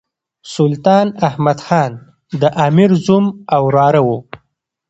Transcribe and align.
سلطان 0.55 1.07
احمد 1.27 1.59
خان 1.67 1.91
د 2.41 2.43
امیر 2.67 2.91
زوم 3.05 3.25
او 3.55 3.61
وراره 3.69 4.01
وو. 4.07 4.17